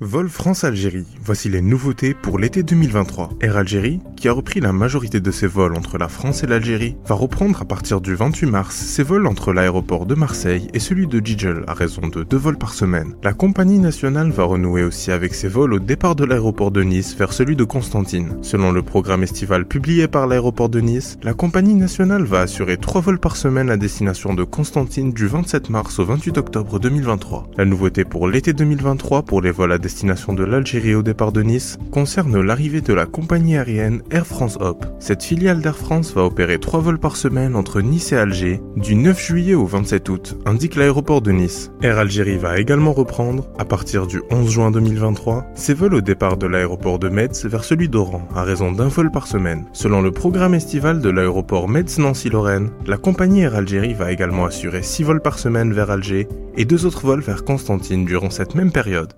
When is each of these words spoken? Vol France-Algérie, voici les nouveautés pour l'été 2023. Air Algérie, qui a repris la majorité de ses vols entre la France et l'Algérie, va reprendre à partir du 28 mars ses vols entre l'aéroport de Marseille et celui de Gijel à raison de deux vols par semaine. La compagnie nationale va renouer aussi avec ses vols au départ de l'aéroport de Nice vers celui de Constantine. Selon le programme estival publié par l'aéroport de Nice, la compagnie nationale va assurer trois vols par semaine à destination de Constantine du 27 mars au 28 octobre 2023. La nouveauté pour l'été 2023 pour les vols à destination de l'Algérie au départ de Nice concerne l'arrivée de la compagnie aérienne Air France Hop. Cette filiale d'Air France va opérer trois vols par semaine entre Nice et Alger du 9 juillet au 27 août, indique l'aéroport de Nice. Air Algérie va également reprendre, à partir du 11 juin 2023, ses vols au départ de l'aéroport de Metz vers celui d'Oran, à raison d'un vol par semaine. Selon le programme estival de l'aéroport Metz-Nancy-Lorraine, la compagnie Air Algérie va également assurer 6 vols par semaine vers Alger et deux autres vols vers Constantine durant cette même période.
Vol 0.00 0.28
France-Algérie, 0.28 1.06
voici 1.24 1.48
les 1.48 1.60
nouveautés 1.60 2.14
pour 2.14 2.38
l'été 2.38 2.62
2023. 2.62 3.30
Air 3.40 3.56
Algérie, 3.56 3.98
qui 4.16 4.28
a 4.28 4.32
repris 4.32 4.60
la 4.60 4.72
majorité 4.72 5.18
de 5.18 5.30
ses 5.32 5.48
vols 5.48 5.74
entre 5.74 5.98
la 5.98 6.06
France 6.06 6.44
et 6.44 6.46
l'Algérie, 6.46 6.96
va 7.04 7.16
reprendre 7.16 7.60
à 7.60 7.64
partir 7.64 8.00
du 8.00 8.14
28 8.14 8.46
mars 8.46 8.76
ses 8.76 9.02
vols 9.02 9.26
entre 9.26 9.52
l'aéroport 9.52 10.06
de 10.06 10.14
Marseille 10.14 10.68
et 10.72 10.78
celui 10.78 11.08
de 11.08 11.18
Gijel 11.18 11.64
à 11.66 11.74
raison 11.74 12.06
de 12.06 12.22
deux 12.22 12.36
vols 12.36 12.58
par 12.58 12.74
semaine. 12.74 13.16
La 13.24 13.32
compagnie 13.32 13.80
nationale 13.80 14.30
va 14.30 14.44
renouer 14.44 14.84
aussi 14.84 15.10
avec 15.10 15.34
ses 15.34 15.48
vols 15.48 15.74
au 15.74 15.80
départ 15.80 16.14
de 16.14 16.24
l'aéroport 16.24 16.70
de 16.70 16.84
Nice 16.84 17.16
vers 17.16 17.32
celui 17.32 17.56
de 17.56 17.64
Constantine. 17.64 18.38
Selon 18.40 18.70
le 18.70 18.82
programme 18.82 19.24
estival 19.24 19.66
publié 19.66 20.06
par 20.06 20.28
l'aéroport 20.28 20.68
de 20.68 20.78
Nice, 20.78 21.18
la 21.24 21.34
compagnie 21.34 21.74
nationale 21.74 22.22
va 22.22 22.42
assurer 22.42 22.76
trois 22.76 23.00
vols 23.00 23.18
par 23.18 23.34
semaine 23.34 23.68
à 23.68 23.76
destination 23.76 24.32
de 24.32 24.44
Constantine 24.44 25.12
du 25.12 25.26
27 25.26 25.70
mars 25.70 25.98
au 25.98 26.04
28 26.04 26.38
octobre 26.38 26.78
2023. 26.78 27.50
La 27.56 27.64
nouveauté 27.64 28.04
pour 28.04 28.28
l'été 28.28 28.52
2023 28.52 29.22
pour 29.22 29.40
les 29.40 29.50
vols 29.50 29.72
à 29.72 29.78
destination 29.78 29.87
de 29.88 30.44
l'Algérie 30.44 30.94
au 30.94 31.02
départ 31.02 31.32
de 31.32 31.42
Nice 31.42 31.78
concerne 31.90 32.40
l'arrivée 32.42 32.82
de 32.82 32.92
la 32.92 33.06
compagnie 33.06 33.56
aérienne 33.56 34.02
Air 34.10 34.26
France 34.26 34.58
Hop. 34.60 34.84
Cette 34.98 35.22
filiale 35.22 35.62
d'Air 35.62 35.76
France 35.76 36.12
va 36.14 36.24
opérer 36.24 36.58
trois 36.58 36.80
vols 36.80 36.98
par 36.98 37.16
semaine 37.16 37.56
entre 37.56 37.80
Nice 37.80 38.12
et 38.12 38.16
Alger 38.16 38.60
du 38.76 38.94
9 38.94 39.18
juillet 39.18 39.54
au 39.54 39.64
27 39.64 40.08
août, 40.10 40.38
indique 40.44 40.76
l'aéroport 40.76 41.22
de 41.22 41.32
Nice. 41.32 41.70
Air 41.82 41.98
Algérie 41.98 42.36
va 42.36 42.58
également 42.58 42.92
reprendre, 42.92 43.48
à 43.58 43.64
partir 43.64 44.06
du 44.06 44.20
11 44.30 44.50
juin 44.50 44.70
2023, 44.70 45.46
ses 45.54 45.74
vols 45.74 45.94
au 45.94 46.00
départ 46.02 46.36
de 46.36 46.46
l'aéroport 46.46 46.98
de 46.98 47.08
Metz 47.08 47.46
vers 47.46 47.64
celui 47.64 47.88
d'Oran, 47.88 48.28
à 48.34 48.42
raison 48.42 48.72
d'un 48.72 48.88
vol 48.88 49.10
par 49.10 49.26
semaine. 49.26 49.64
Selon 49.72 50.02
le 50.02 50.12
programme 50.12 50.54
estival 50.54 51.00
de 51.00 51.08
l'aéroport 51.08 51.68
Metz-Nancy-Lorraine, 51.68 52.70
la 52.86 52.98
compagnie 52.98 53.40
Air 53.40 53.56
Algérie 53.56 53.94
va 53.94 54.12
également 54.12 54.44
assurer 54.44 54.82
6 54.82 55.02
vols 55.04 55.22
par 55.22 55.38
semaine 55.38 55.72
vers 55.72 55.90
Alger 55.90 56.28
et 56.56 56.66
deux 56.66 56.84
autres 56.84 57.06
vols 57.06 57.22
vers 57.22 57.44
Constantine 57.44 58.04
durant 58.04 58.30
cette 58.30 58.54
même 58.54 58.70
période. 58.70 59.14